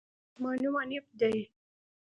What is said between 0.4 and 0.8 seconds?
نوم